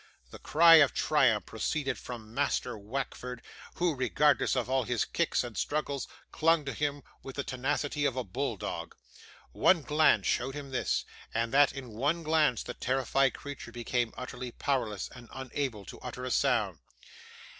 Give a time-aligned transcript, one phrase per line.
[0.31, 3.43] The cry of triumph proceeded from Master Wackford,
[3.75, 8.15] who, regardless of all his kicks and struggles, clung to him with the tenacity of
[8.15, 8.95] a bull dog!
[9.51, 14.49] One glance showed him this; and in that one glance the terrified creature became utterly
[14.51, 16.79] powerless and unable to utter a sound.